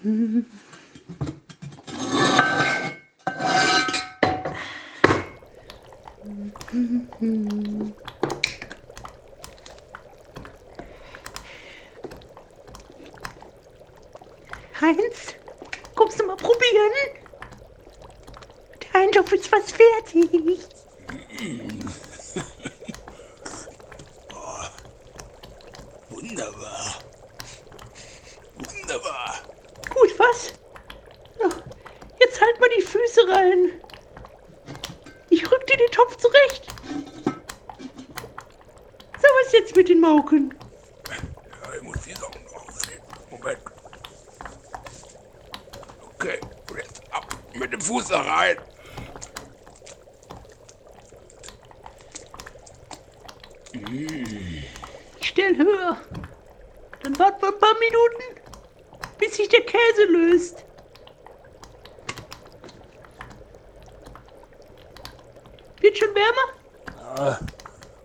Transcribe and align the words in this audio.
Heinz, 0.00 0.14
kommst 15.96 16.20
du 16.20 16.26
mal 16.26 16.36
probieren? 16.36 16.92
Der 18.80 19.00
Eintopf 19.00 19.32
ist 19.32 19.48
fast 19.48 19.72
fertig. 19.72 20.30
Wunderbar. 26.08 26.98
Wunderbar. 28.54 29.57
Gut, 30.00 30.18
was? 30.18 30.52
Ja, 31.40 31.48
jetzt 32.20 32.40
halt 32.40 32.60
mal 32.60 32.68
die 32.76 32.82
Füße 32.82 33.28
rein. 33.28 33.80
Ich 35.28 35.50
rück 35.50 35.66
dir 35.66 35.76
den 35.76 35.90
Topf 35.90 36.16
zurecht. 36.16 36.68
So, 37.24 37.32
was 39.42 39.52
jetzt 39.52 39.74
mit 39.74 39.88
den 39.88 40.00
Mauken? 40.00 40.54
Ja, 41.08 41.16
ich 41.74 41.82
muss 41.82 42.00
die 42.02 42.14
Socken 42.14 42.44
noch 42.44 42.68
aufziehen. 42.68 43.00
Moment. 43.30 43.58
Okay, 46.14 46.38
und 46.70 46.76
jetzt 46.76 47.02
ab 47.10 47.26
mit 47.54 47.72
dem 47.72 47.80
Fuß 47.80 48.06
da 48.08 48.20
rein. 48.20 48.56
Stell 55.20 55.56
höher. 55.56 55.96
Dann 57.02 57.18
warten 57.18 57.42
wir 57.42 57.48
ein 57.48 57.58
paar 57.58 57.74
Minuten, 57.80 58.40
bis 59.18 59.36
sich 59.36 59.48
der 59.48 59.62
Käse 59.62 60.04
löst. 60.08 60.64
Wird 65.80 65.98
schon 65.98 66.14
wärmer? 66.14 67.38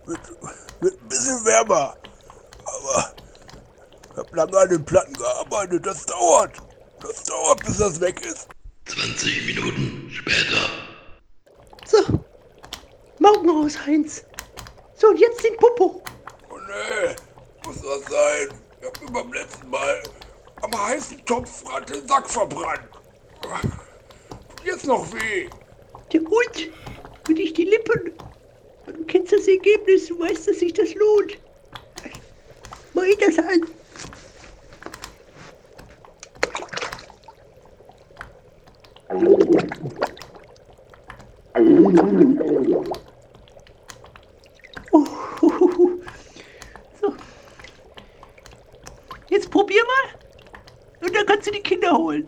Wird, 0.06 0.20
wird 0.80 1.00
ein 1.00 1.08
bisschen 1.08 1.44
wärmer. 1.44 1.96
Aber 2.64 3.14
ich 4.12 4.16
hab 4.16 4.34
lange 4.34 4.58
an 4.58 4.68
den 4.68 4.84
Platten 4.84 5.14
gearbeitet. 5.14 5.86
Das 5.86 6.06
dauert. 6.06 6.52
Das 7.00 7.24
dauert, 7.24 7.64
bis 7.64 7.78
das 7.78 8.00
weg 8.00 8.24
ist. 8.24 8.48
20 8.86 9.46
Minuten 9.46 10.10
später. 10.10 10.68
So. 11.86 12.24
Mauken 13.18 13.50
raus, 13.50 13.78
Heinz. 13.86 14.24
So, 14.94 15.08
und 15.08 15.18
jetzt 15.18 15.42
den 15.44 15.56
Popo. 15.56 16.02
Oh 16.50 16.58
nee, 16.58 17.14
muss 17.66 17.76
das 17.76 18.10
sein? 18.10 18.60
Ich 18.80 18.86
hab 18.86 19.00
mir 19.00 19.10
beim 19.10 19.32
letzten 19.32 19.68
Mal 19.70 20.02
heißen 20.84 21.24
Topf 21.24 21.64
gerade 21.64 21.92
den 21.92 22.06
Sack 22.06 22.28
verbrannt. 22.28 22.88
Jetzt 24.64 24.86
noch 24.86 25.12
weh. 25.12 25.48
Der 26.12 26.20
Hund. 26.20 26.70
Und 27.28 27.38
ich 27.38 27.54
die 27.54 27.64
Lippen. 27.64 28.12
Du 28.86 29.04
kennst 29.06 29.32
das 29.32 29.48
Ergebnis, 29.48 30.06
du 30.08 30.18
weißt, 30.18 30.48
dass 30.48 30.58
sich 30.58 30.72
das 30.72 30.94
lohnt. 30.94 31.38
Mach 32.92 33.02
ich 33.04 33.18
das 33.18 33.38
an. 33.38 33.62
Oh, 44.92 45.04
So. 47.00 47.14
Jetzt 49.28 49.50
probier 49.50 49.82
mal. 49.84 50.23
Und 51.04 51.14
dann 51.14 51.26
kannst 51.26 51.46
du 51.46 51.50
die 51.52 51.60
Kinder 51.60 51.92
holen. 51.92 52.24